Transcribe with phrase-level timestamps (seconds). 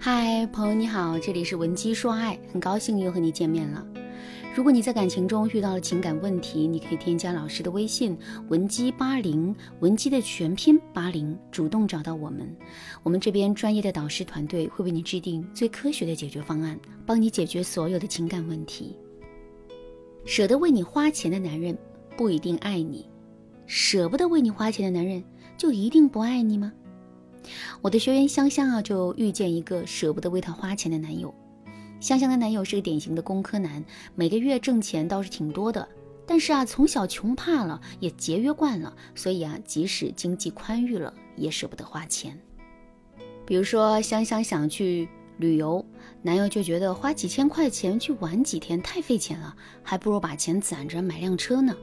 [0.00, 3.84] 嗨，朋友你好，这里是文姬说爱，很高兴又和你见面了。
[4.54, 8.16] 如果你在感情中遇到了情感问题，你可以添加老师的微信
[8.48, 12.48] 文姬八零，文姬的全拼八零，主动找到我们，
[13.02, 18.96] 我们这边专业的导师团队会为你制定最科学的解决方案，帮你解决所有的情感问题。
[20.24, 21.76] 舍得为你花钱的男人
[22.16, 23.04] 不一定爱你，
[23.66, 25.22] 舍不得为你花钱的男人
[25.56, 26.72] 就一定不爱你吗？
[27.80, 31.34] 我的学员香香啊，就遇见一个舍不得为她花钱的男友。
[32.00, 35.88] 香香的男友是个典型的工科男，每个月挣钱倒是挺多的，
[36.24, 42.38] 但是啊，从小穷怕了，也节约惯了，所以啊，即使经济宽裕了，也舍不得花钱。
[43.44, 45.08] 比如说，香香想去
[45.38, 45.84] 旅游，
[46.22, 51.74] 男友就觉得花几千块钱去玩几天太费钱了，还不如把钱攒着买辆车呢。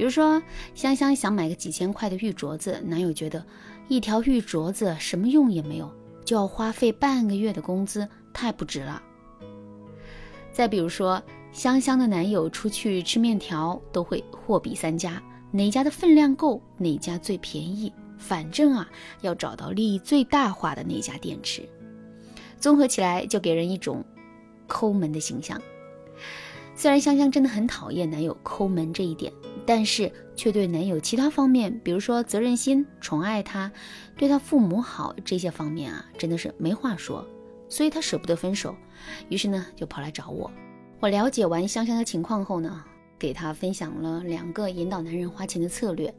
[0.00, 0.42] 比如说，
[0.74, 3.44] 香香想买个几千块的玉镯子，男友觉得
[3.86, 9.02] 一条玉镯子什么用也没有，就要花费半个月的工资，太不值了。
[10.54, 18.88] 再比如说，香香的男友出去吃面条都会货比三家，哪家的分量够，哪家最便宜，反正啊
[19.20, 21.68] 要找到利益最大化的那家店吃。
[22.58, 24.02] 综合起来就给人一种
[24.66, 25.60] 抠门的形象。
[26.74, 29.30] 虽然香香真的很讨厌男友抠门这一点。
[29.66, 33.70] 但是却对男友其他方面，比如说责任心、宠爱他、
[34.16, 37.26] 对他父母好这些方面啊，真的是没话说，
[37.68, 38.74] 所以她舍不得分手，
[39.28, 40.50] 于是呢就跑来找我。
[40.98, 42.84] 我了解完香香的情况后呢，
[43.18, 46.12] 给她分享了两个引导男人花钱的策略。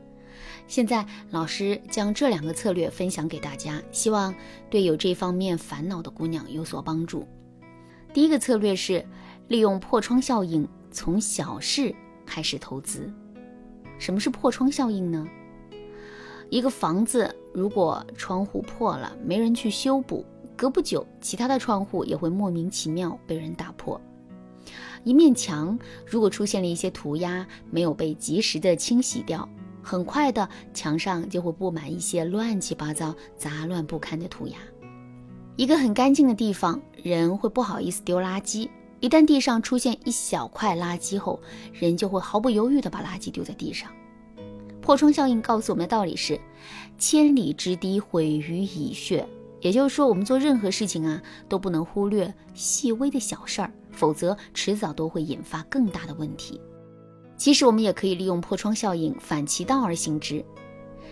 [0.67, 4.33] 现在老师将这两个策略分享给大家，希望
[4.70, 7.28] 对有这方面烦恼的姑娘有所帮助。
[8.14, 9.05] 第一个策略是
[9.50, 11.94] 利用破窗效应，从小事
[12.26, 13.11] 开始投资。
[14.02, 15.27] 什么是破窗效应呢？
[16.49, 20.25] 一个房子如果窗户破了，没人去修补，
[20.58, 24.02] 隔不久，其他的窗户也会莫名其妙被人打破。
[25.03, 29.48] 一面墙如果出现了一些涂鸦，没有被及时的清洗掉，
[29.83, 34.58] 很快的墙上就会布满一些乱七八糟、杂乱不堪的涂鸦。
[35.58, 38.67] 一个很干净的地方，人会不好意思丢垃圾。
[39.02, 41.42] 一旦地上出现一小块垃圾后，
[41.73, 43.92] 人就会毫不犹豫地把垃圾丢在地上。
[44.80, 46.39] 破窗效应告诉我们的道理是：
[47.00, 49.28] 千里之堤毁于蚁穴。
[49.60, 56.60] 也就是说，我们做任何事情啊，都不能忽略细微的小事儿，否则迟早都会引发更大的问题。
[57.38, 60.44] 其实，我们也可以利用破窗效应反其道而行之。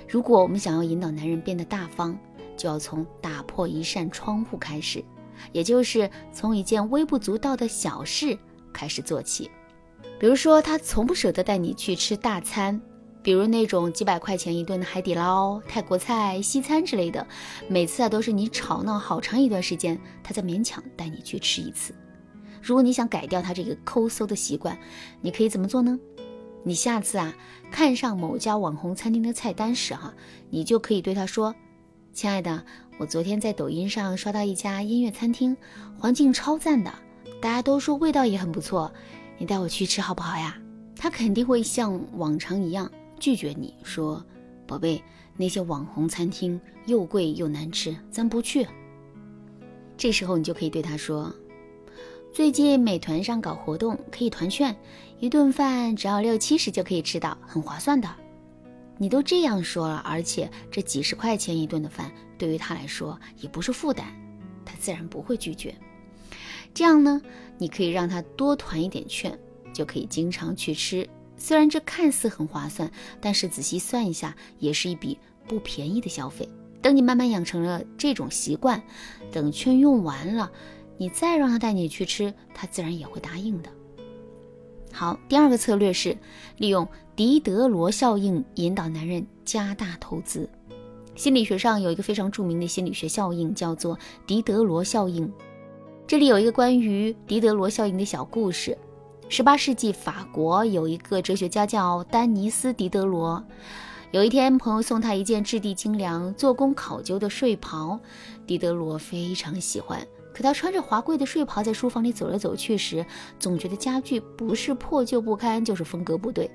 [0.07, 2.17] 如果我们想要引导男人变得大方，
[2.57, 5.03] 就要从打破一扇窗户开始。
[5.51, 8.37] 也就是从一件微不足道的小事
[8.73, 9.49] 开始做起，
[10.19, 12.79] 比如说他从不舍得带你去吃大餐，
[13.21, 17.25] 比如那种几百块钱一顿的海底捞、泰国菜、西餐之类的，
[17.67, 21.93] 每次啊都是你吵闹好长一段时间，他才勉强带你去吃一次。
[22.61, 24.77] 如果你想改掉他这个抠搜的习惯，
[25.21, 25.97] 你可以怎么做呢？
[26.63, 27.33] 你下次啊
[27.71, 30.13] 看上某家网红餐厅的菜单时，哈，
[30.49, 31.55] 你就可以对他说
[32.13, 32.63] ：“亲爱的。”
[32.99, 35.55] 我昨天在抖音上刷到一家音乐餐厅，
[35.97, 36.93] 环境超赞的，
[37.41, 38.91] 大家都说味道也很不错，
[39.37, 40.57] 你带我去吃好不好呀？
[40.97, 44.21] 他肯定会像往常一样拒绝你说
[44.67, 45.01] ：“宝贝，
[45.37, 48.67] 那些网红餐厅又贵又难吃，咱不去。”
[49.95, 51.33] 这时候你就可以对他说
[52.33, 54.75] ：“最近美团上搞活动，可以团券，
[55.21, 58.09] 一顿饭只要六七十就可以吃到，很划算的。”
[58.99, 64.05] 你都这样说了，而且这几十块钱一顿的饭对于他来说也不是负担，
[64.65, 65.73] 他自然不会拒绝。
[66.73, 67.19] 这样呢，
[67.57, 69.39] 你可以让他多团一点券，
[69.73, 71.09] 就可以经常去吃。
[71.37, 75.17] 虽然这看似很划算，但是仔细算一下，也是一笔
[75.47, 76.47] 不便宜的消费。
[76.81, 78.83] 等你慢慢养成了这种习惯，
[79.31, 80.51] 等券用完了，
[80.97, 83.69] 你再让他带你去吃，他自然也会答应的。
[84.91, 86.17] 好，第二个策略是
[86.57, 90.49] 利用狄德罗效应引导男人加大投资。
[91.15, 95.31] 心理学上有一个非常著名的心理学效应，叫做狄德罗效应。
[96.07, 98.77] 这里有一个关于狄德罗效应的小故事。
[99.27, 103.43] 十八世纪法国有一个哲学家叫丹尼斯·狄德罗。
[104.11, 107.99] 有一天，朋友送他一件质地精良、做工考究的睡袍，
[108.47, 109.99] 狄德罗非常喜欢。
[110.33, 113.05] 可他穿着华贵的睡袍在书房里走来走去时，
[113.39, 116.49] 总觉得家具不是破旧不堪，就是风格不对，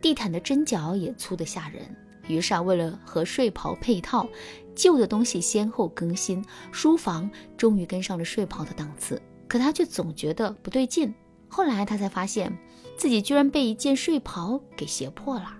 [0.00, 1.82] 地毯的针脚也粗得吓人。
[2.28, 4.28] 于是啊，为了和睡袍配套，
[4.74, 9.20] 旧的东西先后更新，书房终于跟上了睡袍的档次。
[9.48, 11.12] 可他却总觉得不对劲。
[11.48, 12.56] 后来他才发现
[12.96, 15.52] 自己居然被一件睡袍给胁迫了。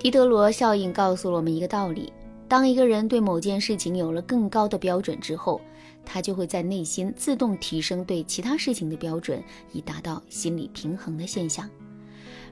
[0.00, 2.10] 狄德罗效应告诉了我们一个道理。
[2.48, 5.60] 当一个人对某件事情有了更高的标准之后，
[6.04, 11.68] 他就会在内心自动提升对其他事情的标准，以达到心理平衡的现象。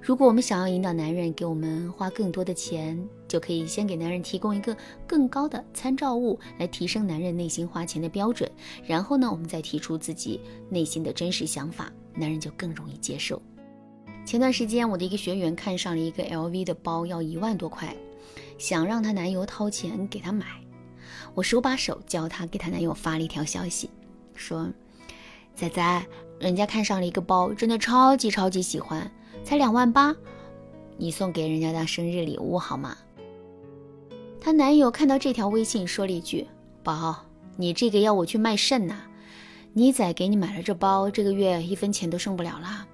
[0.03, 2.99] 如果我们想要引导男人给我们花更多的钱，
[3.29, 4.75] 就可以先给男人提供一个
[5.07, 8.51] 更高的参照物，来提升男人内心花钱的标准。
[8.87, 13.43] 然后呢，我们再提出自己内心的真实想法，男人就更容易接受。
[14.25, 17.95] 前段时间，我的一个学员看上了一个 LV 的包，要一万多块，
[18.57, 20.47] 想让她男友掏钱给她买。
[21.41, 23.89] 我手把手教她，给她男友发了一条消息，
[24.35, 24.69] 说
[25.57, 26.07] ：“仔仔，
[26.39, 29.11] 人家看上了一个包，真的超级超级喜欢。”
[29.43, 30.15] 才两万八，
[30.99, 32.95] 你送给人家当生日礼物好吗？
[34.39, 36.47] 她男友看到这条微信，说了一句
[36.85, 37.25] ：“宝，
[37.57, 38.97] 你这个要我去卖肾呐！
[39.73, 42.87] 你仔给你买了这包，这个月一分钱都剩不了了。”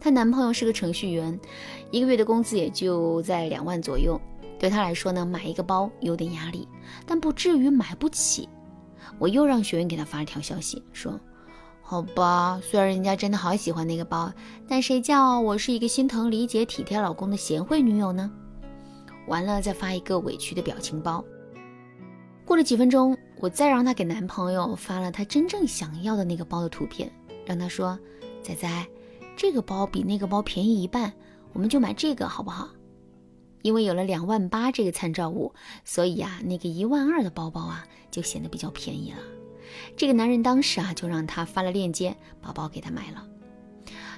[0.00, 1.38] 她男朋友是个程序员，
[1.90, 4.18] 一个月的工资也就在两万左右，
[4.58, 6.66] 对他来说呢，买一个包有点压力，
[7.06, 8.48] 但不至于买不起。
[9.18, 11.18] 我又让学员给他发了条消息，说。
[11.88, 14.32] 好吧，虽然人家真的好喜欢那个包，
[14.66, 18.28] 但谁叫我是一个心疼、理解、体贴老公的贤惠女友呢？
[19.28, 21.24] 完了，再发一个委屈的表情包。
[22.44, 27.08] 过了几分钟，我再让她给男朋友发了她真正想要的那个包的图片，
[27.44, 27.96] 让他说
[28.42, 28.86] ：“仔仔，
[29.36, 31.12] 这个包比那个包便宜一半，
[31.52, 32.68] 我们就买这个好不好？
[33.66, 35.52] 因为有了两万八这个参照物，
[35.84, 39.18] 所以啊，那个一万二的包包啊，就显得比较便宜了。”
[39.98, 43.26] 这个男人当时啊，就让他发了链接，把包给他买了。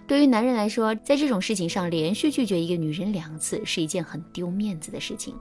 [0.06, 5.34] 对于男人来说，在这种事情上连续拒绝一个女人两次，是一件很丢面子的事情。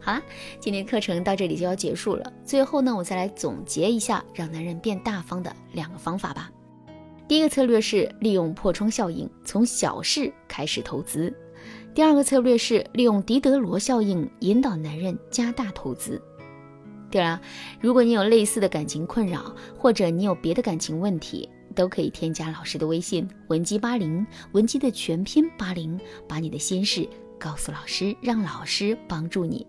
[0.00, 0.22] 好了，
[0.60, 2.32] 今天课程到这里就要结束了。
[2.44, 6.48] 最后呢，我再来总结一下让男人变大方的两个方法吧。
[7.26, 11.28] 第一个策略是利用破窗效应，从小事开始投资；
[11.96, 16.20] 第二个策略是利用狄德罗效应，引导男人加大投资。
[17.10, 17.40] 对了，
[17.80, 25.98] 如果你有类似的感情困扰，或者你有别的感情问题，都可以添加老师的微信文姬八零，文姬的全拼八零，
[26.28, 27.08] 把你的心事
[27.38, 29.66] 告诉老师，让老师帮助你。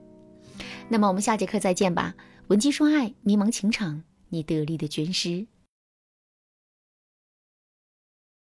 [0.90, 2.14] 那么我们下节课再见吧，
[2.48, 5.48] 文姬说爱，迷茫情场，你得力的军师。